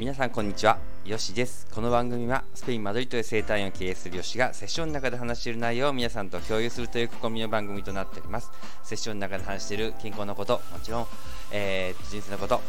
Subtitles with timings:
[0.00, 0.78] 皆さんこんにちは。
[1.04, 1.66] よしです。
[1.74, 8.50] この番組はスペイン・マドリッドで生態院を経営するよしがセッションの中で話している内容を皆さんと共有するという試みの番組となっております。
[8.82, 11.06] セッションの中で話している健康のこともちろん、
[11.52, 12.62] えー、人生のこと、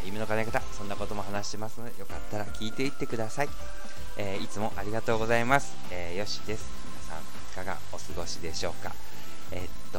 [0.00, 3.50] えー、夢の叶え方そんなことも話してますのでよかったら聞いていってください、
[4.16, 6.70] えー、いつもありがとうございます、えよしです。
[6.86, 8.94] 皆さんいかがお過ごしでしょうか。
[9.50, 9.98] えー、っと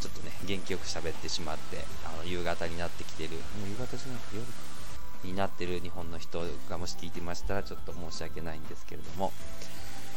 [0.00, 3.30] ちょっとね元気よく喋ってしまってあの夕方になってきてる。
[3.30, 4.44] もう夕方じゃなくて夜
[5.24, 9.32] になってる日本の人がもし聞いてましたらちょっと申し訳ないんですけれども、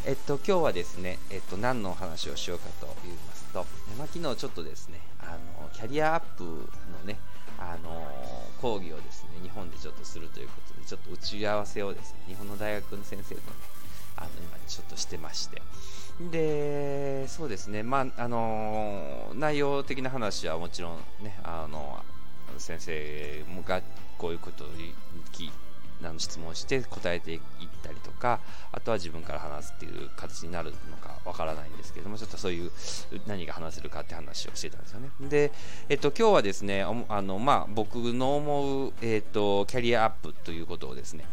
[0.06, 3.66] えっと、今日はですね、えっと、何のお話をしようかと言いますと、
[3.98, 6.60] まあ、昨日ちょっとですね、あのキャリアアップの
[7.06, 7.18] ね、
[7.58, 8.08] あの
[8.62, 13.48] 講義をですね、日本でちょっとするということで、ちょっと打ち合わせをですね、日本の大学の先生とね、
[14.18, 15.62] あの今ちょっとしてまして、
[16.32, 22.04] で、そうですね、まあ、あの内容的な話はもちろんね、あの
[22.60, 23.82] 先生が
[24.18, 24.68] こういうことを
[25.34, 25.52] 聞
[26.04, 27.40] あの質問して答えていっ
[27.82, 28.40] たりとか
[28.72, 32.72] あとは自分から話すっていう形になるのかわからないんですけどもちょっとそういう
[33.28, 35.10] 何が話せるかって話をしてたんですよね。
[35.22, 35.52] で、
[35.90, 41.26] えっと、今日はですねあの、まあ、僕の思う、えっと、キャリアアップということをですね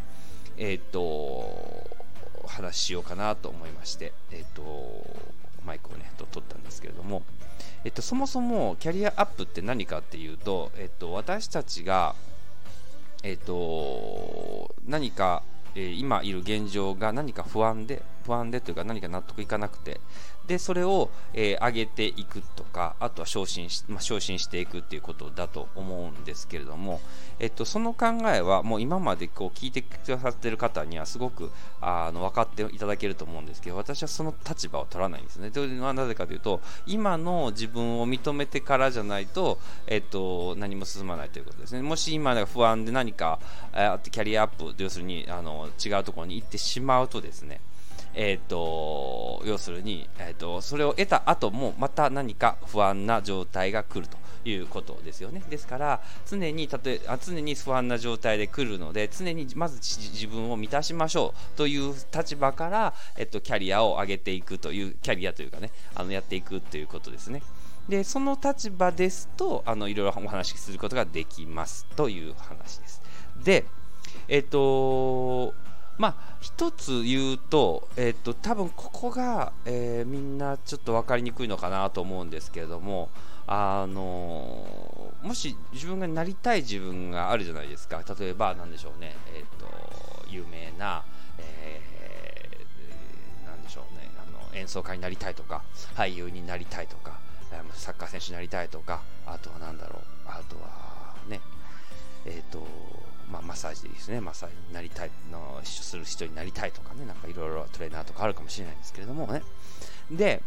[0.57, 1.87] えっと
[2.47, 5.05] 話しようかなと思いましてえっと
[5.65, 7.23] マイクをねと取ったんですけれども
[7.83, 12.15] えっと、そもそもキャリアアップって何かっていうと、えっと、私たちが、
[13.23, 15.43] えっと、何か、
[15.75, 19.99] えー、今いる現状が何か不安で不安でというか何か納得いかなくて
[20.47, 26.99] でそれを、えー、上げていくとかあとは昇進し,、まあ、昇進していくっていうことだと思うんですけれども、
[27.39, 35.51] えっと、その考えはもう今までこう聞いてくださってる方にはすごくあの分かっていただけると思うんですけど私はその立場を取らないんですね。
[35.51, 41.81] というのはなぜかというと今の自分を認めてからじゃないと、えっと、何も進まないということですね。
[41.81, 43.39] もし今不安で何か、
[43.73, 47.61] えキャリアアップ要するにあの違うところに行ってしまうとですね
[48.15, 55.41] えーと、要するに、えーと、それを得た後もまた何か不安な状態が来るということですよね。
[55.49, 67.41] ですから常にたとえ常に不安な状態で来るので常にまず自分を満たしましょうという立場から、えーと、キャリアを上げていくというキャリアというかねあのやっていくということですね。
[67.89, 73.01] でその立場ですとあのいろいろお話しすることができますという話です。
[73.43, 73.65] で
[74.27, 75.53] えっ、と
[75.97, 83.09] まあ、一つ言うと、えっと、多分ここが、えー、みんなちょっと分かりにくいのかなと思うんですけれども、
[83.45, 89.67] あのもし自分がなりたい自分があるじゃないですか、例えば、なんでしょうね、えっと、
[90.29, 91.03] 有名な、
[91.37, 94.09] えー、なんでしょうね。
[94.17, 95.61] あの、演奏家になりたいとか、
[95.95, 97.19] 俳優になりたいとか、
[97.73, 101.41] サッカー選手になりたいとか、あとはなんだろう、あとはね、
[102.25, 102.65] えっ、と、
[103.31, 109.41] まあ、マッサージですね、マッサージになりたいの、する人になりたいとかね、なんかいろいろトレーナーとかあるかもしれないんですけれどもね。
[110.11, 110.41] で、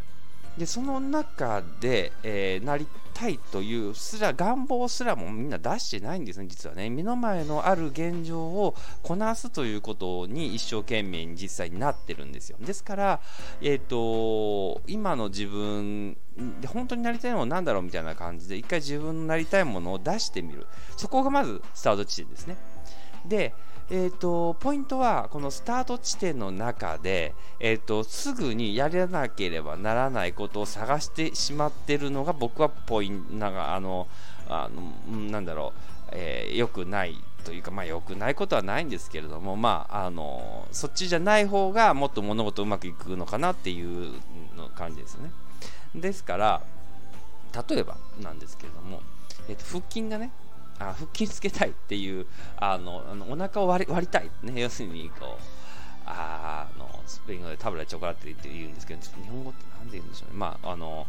[0.59, 6.91] でその中で、えー、なりたいというすら願望すらもみんな出してないんですね、実はね。
[6.91, 12.59] 目の前のある現状をこなすということに一生懸命に実際になってるんですよ。
[12.61, 13.21] ですから、
[13.63, 16.17] えーと、今の自分
[16.61, 22.57] で本当になりたいのは何だろうみたいな感じで一回自分のなりたいものを出してみるそこがまずスタート地点ですね
[23.27, 23.55] で
[23.89, 34.09] えーと、ポイントはこのスタート地点の中で、えーと、すぐにやらなければならないことを探してしまってるのが僕はポイントなんかあの
[34.49, 34.69] あ
[35.09, 44.15] のなんだろう、えー、よくないというか、まあ、良くないことはないんですけれども、まあ、あのそっちじゃない方がもっと物事うまくいくのかなっていう
[44.57, 45.31] の感じですね。
[45.95, 46.63] ですから
[47.69, 49.01] 例えばなんですけれども、
[49.49, 50.33] えーと腹筋がね
[50.79, 52.27] あ腹筋つけたいっていう
[52.57, 55.43] あのあのお腹を割り割りたい、ね、要するにこう
[56.07, 60.37] あのスペイン語でタブレチョコラテって言うんですけど日本語って何で言うんでしょうね。
[60.39, 61.07] まああの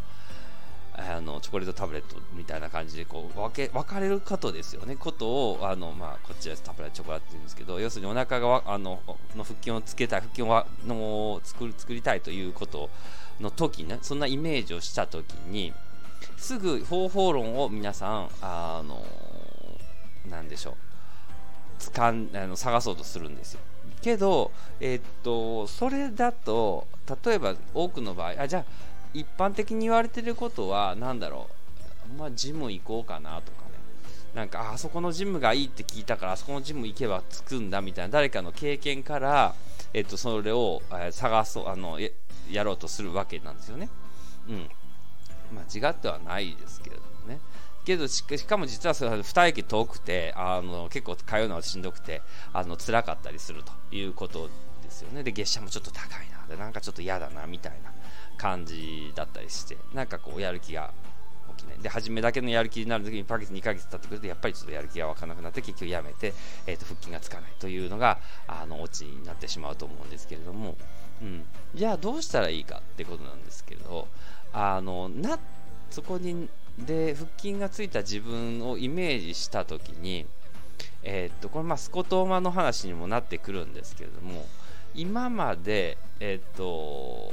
[0.99, 4.95] あのチョコレートタブレットみたいな感じでこう分け分かれることですよね。
[4.95, 9.01] ことをあの、まあ、こっちはタブレットチョコラって言うんですけど要するにお腹があの
[9.35, 12.89] の腹筋をつけたい腹筋をの作る作りたいということ
[13.39, 15.71] の時ねそんなイメージをした時に
[16.35, 19.05] すぐ方法論を皆さんあの
[20.29, 20.75] なんでしょう。
[21.79, 23.59] つかんあの探そうとするんですよ。
[24.01, 26.87] けど、えー、っとそれだと
[27.25, 28.65] 例えば多くの場合あじゃあ
[29.13, 31.49] 一般的に言われてることは何だろ
[32.13, 32.17] う。
[32.17, 33.77] まあジム行こうかなとかね。
[34.33, 39.55] なんかあそこのジムがいいって聞いたからあそこのジム行けば着くんだみたいな誰かの経験から、
[39.93, 41.97] えっと、それを、え探そうあの
[42.51, 43.89] やろうとするわけなんですよね。
[44.47, 44.69] うん。
[45.81, 46.89] 間違ってはないですけ
[47.87, 54.49] けどしかも実はそれ2駅遠くてあの結構通うのはしんどくてあの辛かったりするということ
[54.83, 55.23] ですよね。
[55.23, 56.45] で月謝もちょっと高いな。
[56.53, 57.93] でなんかちょっと嫌だなみたいな
[58.37, 59.77] 感じだったりして。
[59.93, 60.91] なんかこうやる気が
[61.55, 61.79] 起きない。
[61.79, 66.33] で初めだけのやる気になる時に1ヶ月2ヶ月経ってくるとやっぱりちょっとやる気が湧かなくなって結局やめて、
[66.65, 70.75] えー、と腹筋がつかないというのがあのオチになってしまうと思うんですけれども、
[71.21, 74.09] うん、じゃあどうしたらいいかってことなんですけど
[74.51, 75.39] あのな
[75.89, 80.25] そこにで腹筋がついた自分をイメージした時に、
[81.03, 84.45] えー、っとこれまあスコトーマの話にもなってくるんですけれども
[84.93, 87.31] 今まで、えー、っと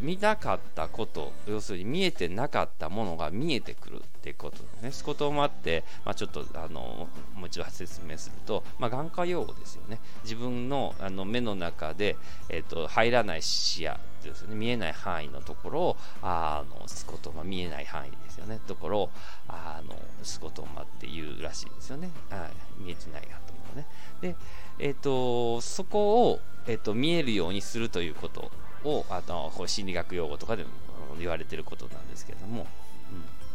[0.00, 4.92] 見なかったこと要するに見えてなかったものが見えてくるってことですね。
[4.92, 9.98] スコトーマって、まあ、ちょっとあのもう一度説明すると、まあ、眼科用語ですよね。
[10.22, 12.16] 自分のあの目の中で、
[12.48, 13.96] えーと、入らない視野
[14.30, 19.10] ですよね見えない範囲のところをあのスコトマ見えない範囲ですよねところを
[19.48, 22.10] あのスコトマっていうらしいんですよね。
[22.30, 22.48] は
[22.78, 23.86] い、見えてないなと思うね。
[24.20, 24.36] で、
[24.78, 28.50] えっ、ー、とそこを、えーと見えるようにするということ
[28.84, 30.70] をあのこう心理学用語とかでも
[31.18, 32.66] 言われてることなんですけれども、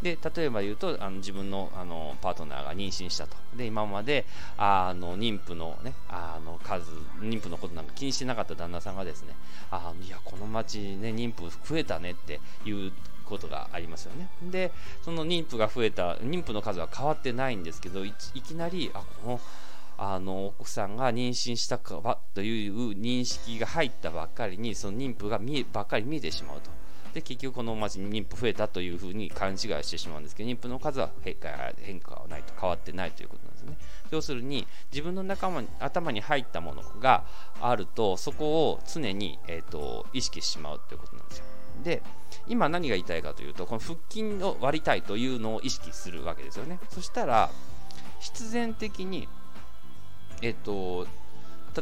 [0.03, 3.37] で例えば言うとあの自分のあのパートナーが妊娠したと。
[3.55, 4.25] で今まで
[4.57, 6.91] あの妊婦の,、ね、あの数
[7.21, 9.33] 妊婦のことなんか気にしてなかった旦那さんがですね
[9.71, 12.91] あいやこの町、ね、妊婦増えたねっていう
[13.23, 14.27] ことがありますよね。
[14.43, 14.73] で
[15.03, 19.41] その妊婦が増えた妊婦の数は変わってないんですけどいきなりあこの
[19.97, 26.82] あの奥さんが妊娠したかばという認識が入ったばっかりにその妊婦が見えばっかり見えてしまうと。
[27.13, 31.49] で結局この町に妊婦増えたというふうに勘違いしてしまうんですけど妊婦の数は変化
[31.81, 33.77] 変化はないと変わってないということなんですね。
[34.11, 37.23] 要するに自分の仲間頭に入ったものが
[37.61, 41.45] あるとそこを常に、えーと、意識してしまうということなんですよ。
[41.83, 42.01] で
[42.47, 46.79] 今何が言いたいかというとこの腹筋を割りたいというのを意識するわけですよね。
[46.89, 47.49] そしたら
[48.19, 49.27] 必然的に
[50.43, 51.07] えっと、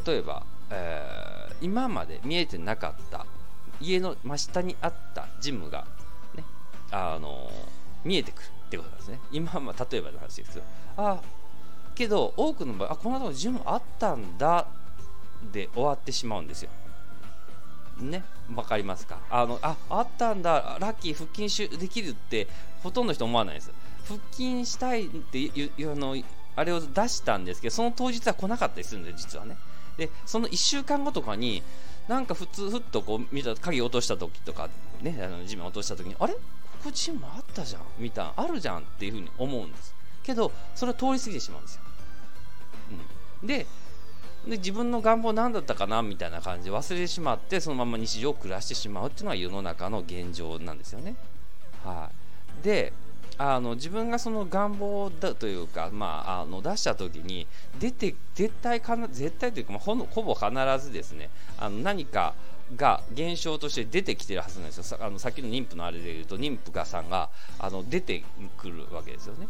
[0.06, 3.26] 例えば、えー、今まで見えてなかった
[3.82, 5.86] 家の真下にあったジムが、
[6.36, 6.44] ね、
[6.92, 7.52] あの
[8.06, 9.20] 見えてくるってことなんですね。
[9.32, 10.66] 今は例えばの話ですけど、
[10.98, 11.22] あ
[11.96, 14.66] けど多くの場合、あこのとこジムあったんだ
[15.52, 16.70] で終わってしまうんですよ。
[18.00, 18.24] ね、
[18.56, 19.20] わかりますか？
[19.30, 22.48] あのああったんだ、ラッキー、腹筋しできるって
[22.82, 23.72] ほとんどの人思わないです。
[24.08, 26.16] 腹筋したいっていうの
[26.56, 29.58] あれを出したんですけど、その当日は来なかったりするんですよ、実はね。
[29.98, 31.62] で、その1週間後とかに、
[32.12, 34.70] なんか普通、ふっとこう見た、鍵落とした時とか、
[35.02, 36.34] ね、あの地面落とした時に、あれ？
[36.34, 36.40] こ
[36.84, 39.96] こジムあったじゃんみたいな、あるじゃんっていうふうに思うんです。
[40.22, 41.82] けど、それは通り過ぎてしまうんですよ。
[43.42, 43.66] うん、で
[44.46, 51.16] で、自分の願望何だったかなみたいな感じで忘れてしまって、そのまま日常を暮らしてしまうっていうのは世の中の現状なんですよね。
[51.86, 52.12] は
[52.60, 52.92] い、で、
[53.44, 57.48] あの自分がその願望だというか、まあ、あの出した時に
[57.80, 62.36] 出て絶対かな絶対というか、まあ、ほぼ必ずですねあの何か
[62.76, 64.84] が現象として出てきてるはずなんですよ。
[64.84, 68.24] さあのさっきの妊婦のあれでいうと妊婦がさんがあの出て
[68.58, 69.48] くるわけですよね。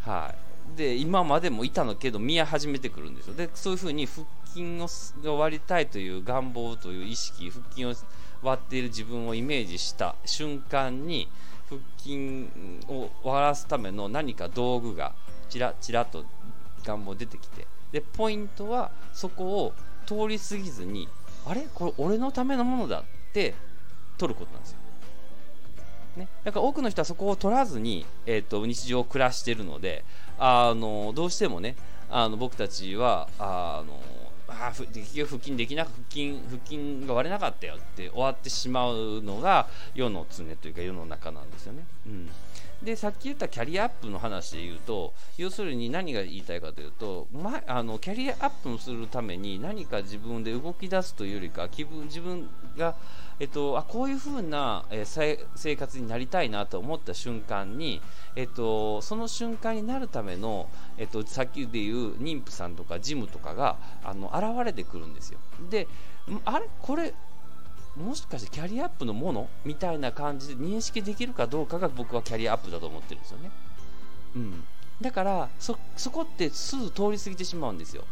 [0.00, 0.34] は
[0.74, 3.34] い、で今までもいたのけど見え始めてくるんですよ。
[3.34, 7.92] でそういうふうに腹筋を割りたいという願望という意識腹筋を
[8.42, 11.28] 割っている自分をイメージした瞬間に
[11.68, 12.48] 腹筋
[12.88, 15.12] を割らすための何か道具が
[15.48, 16.24] ちらちらと
[16.84, 19.74] 願望出てきてでポイントはそこを
[20.06, 21.08] 通り過ぎずに
[21.46, 21.66] あれ？
[21.74, 23.54] これ俺のためのものだって
[24.18, 24.78] 取ることなんですよ。
[26.16, 30.04] ね、だから多くの人はそこを取らずに、えーと、日常を暮らしているので
[30.40, 31.76] あのどうしてもね
[32.10, 34.00] あの僕たちはあの
[34.50, 41.84] あ結局腹筋できなく腹筋腹筋が割れなかったよって終わってしまうのが世の常というか世の中なんですよね。
[42.06, 42.30] うん
[42.82, 52.96] でさっき言ったキャリアアップの話で言うと要するに何が言いたいかというと、ま、あのキャリアアップするために何か自分で動き出すというよりか気分自分が、
[53.40, 58.02] えっと、あこういう風な、えー、生活になりたいなと思った瞬間に、
[58.36, 60.68] えっと、その瞬間になるための、
[60.98, 65.38] えっと、さっきで言う妊婦さんとかジムとかがあの現れてくるんですよ。
[65.70, 65.88] で
[66.44, 67.14] あれこれ
[67.96, 73.50] もしかしてキャリアアップのものみたいな感じで認識できるかどうかが僕はキャリアアップだと思ってるんですよね。
[74.36, 74.64] うん、
[75.00, 75.74] だからそ
[76.10, 78.04] こってすぐ通り過ぎてしまうんですよ。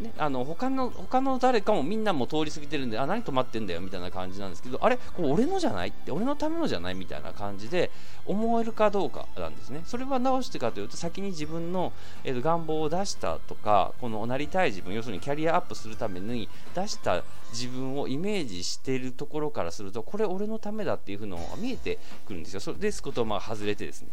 [0.00, 7.92] ね、あの他の他の誰かもみんなも通り過ぎてるんであ何止まってんだよみたいな感じなんですけどあれこれ俺のじゃないって俺のためのじゃないみたいな感じで
[8.26, 9.82] 思えるかどうかなんですね。
[9.86, 11.92] それは直してかというと先に自分の、
[12.24, 17.22] えー、願望を出したとかこのなりたい自分要するにキャリアアップするために出した
[17.52, 22.60] 自分をイメージしているところからするとこれ俺のためだっていうのが見えてくるんですよ。
[22.60, 24.08] それですことをまあ外れてですね。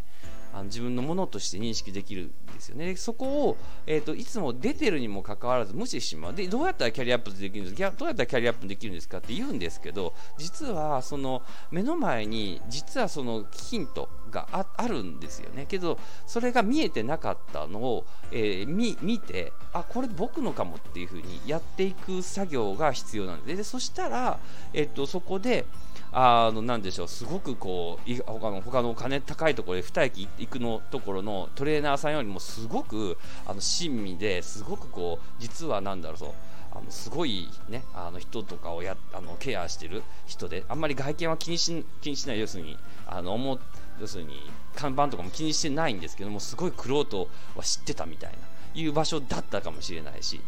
[0.53, 2.96] あの自分のものとして認識できるんですよね。
[2.96, 6.34] そこを、えーと、いつも出てるにもかかわらず無視してしまう。
[6.34, 7.91] で、どうやったらキャリアアップできるんですか？
[7.91, 11.41] どうやったらキャリアアップできるんですかって言うんですけど、実はその
[11.72, 15.65] 目の前に実はそのヒントがあるんですよね。
[15.67, 24.39] けど、それが見えてなかったのを、えー、見見て、あ、これ僕のかもっていうふうにやっていく作業が必要なんです、でそしたら、
[24.74, 25.65] えっ、ー、と、そこで、
[26.13, 27.08] あのなんでしょう。
[27.08, 36.30] すごくこう他の他のお金高いところで2駅行くのところのトレーナーさんよりもすごくあの親身ですごくこう実はなんだろうそう
[36.74, 42.77] あのすごい、ね、あの人とかをやあのケアしてる人であんまり外見は気にし気にしない要するに
[43.08, 43.60] あの思
[44.00, 48.51] 要するに看板とかも気にしてないんですけどもすごい玄人は知ってたみたいな。
[48.74, 50.41] いう場所だったかもしれないし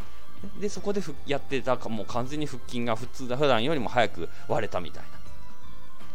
[0.60, 3.38] でそこでやってたかもう完全に腹筋が普通だ。
[3.38, 5.23] 普段よりも早く割れたみたいな。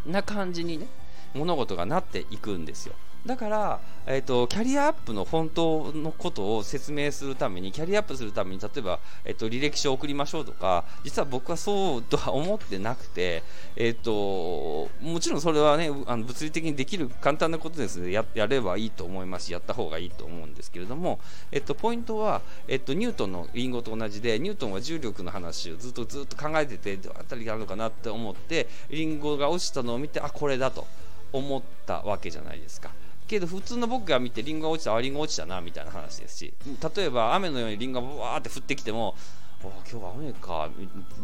[0.09, 0.87] な感じにね
[1.35, 2.95] 物事がなっていくんですよ。
[3.27, 13.43] だから、えーと、キャリアアップの本当のことを説明するためにキャリアアップするために例えば、えーと、履歴書を送りましょうとか実は僕はそうとは思ってなくて、
[13.77, 21.19] えーと、もちろんそれはねあの物理的にできる簡単なことですのでややればいいと思いますしやった方がいいと思うんですけれども、
[21.51, 30.87] えー、とポイントは、えー、とニュートンのリンゴと同じでニュートンは重力の話をずっとずっと考えててどうあたりがあるのかなって思ってリンゴが落ちたのを見てあこれだと
[31.33, 32.91] 思ったわけじゃないですか。
[33.29, 36.55] けど普通の僕が見てリンゴが落ちたあリンゴ落ちたなみたいな話ですし
[36.97, 39.15] 例えば雨のようにリンゴがわーって降ってきても
[39.61, 40.71] 今日は雨か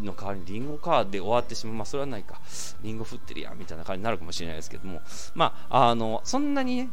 [0.03, 2.41] の代わりにリンゴかで終わってしまう、まあ、それはないか、
[2.83, 5.03] リンゴ降ってるやんみたいな感じになるかもしれないですけども、
[5.35, 6.91] まあ、あのそんなにね、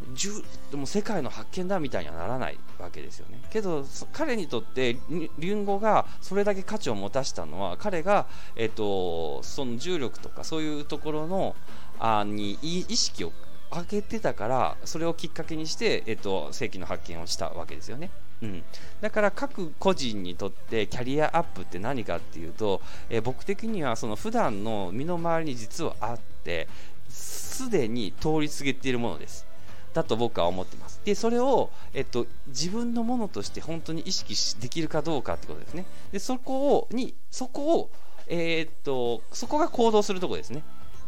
[0.70, 3.41] でも世界の発見だみたいにはならないわけですよね。
[3.50, 4.98] けど、彼にとって
[5.39, 11.56] リンゴがそれだけ価値を持たしたのは、彼が、えっと、その重力とかそういうところの
[11.98, 13.32] あに意識を
[13.71, 18.09] 上げてたからそれをきっかけにして、えっと、正規の発見をしたわけですよね。
[18.41, 18.63] うん、
[19.01, 26.67] だから各個人にとってキャリアアップって何かっていうと、えー、僕的にはその普段の身の回りに実はあって
[27.07, 29.45] すでに通り過ぎているものです。
[29.93, 31.01] だと僕は思ってます。
[31.03, 35.85] でそれを、えっと、自分のものとして本当に意識できるかどうかってことですね。
[36.11, 37.89] でそこをにそこを
[38.27, 40.63] えー、っとそこが行動するところですね。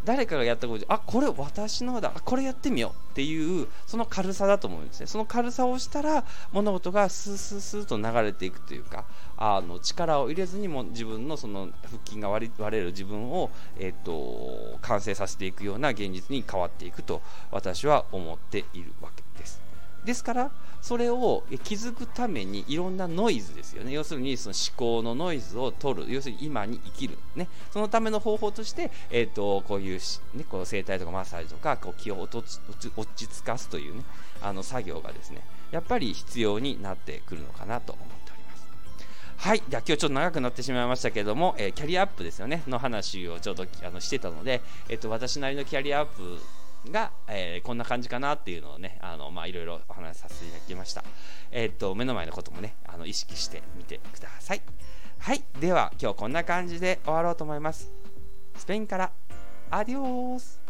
[0.06, 5.08] 誰かがやったことであこれ私のだこれやってみようっていうその軽さだと思うんですね。
[5.08, 9.06] その軽さをしたら物事がスースースーと流れていくというか
[9.38, 19.63] あの力を入れずにも自分のその腹筋が割れる自分を、えーと完成させていくような現実に変わっていくと私は思っているわけです。
[20.06, 23.94] ですからそれを気づくためにいろんなノイズですよね。
[23.94, 26.14] 要するにその思考のノイズを取る。
[26.14, 30.00] 要するに今に生きる、ね、そのための方法として、えーと、こういう、
[30.34, 32.44] ね、こう整体とかマッサージとかこう気を落
[33.16, 34.04] ち着かすというね
[34.42, 35.42] あの作業がですね
[35.72, 38.68] やっぱり必要になってくるのかなと思っております。
[39.38, 39.64] はい。
[39.70, 46.40] では今日ちょっと長くなってしまいましたけれども、えー、キャリアアップですよね、の話をちょっとあのしてたので、えっ、ー、と、私なりのキャリアアップ
[46.92, 51.04] が、えー、こんな感じかなっていうのをね、あの、まあ、いろいろお話しさせていただきました。
[51.52, 54.62] えー、っと、目の前のこともね、あの、意識してみてください。
[55.20, 55.44] はい。
[55.60, 57.90] では、今日こんな感じで終わろうと思います。
[58.56, 59.12] スペインから、
[59.72, 60.63] アディオース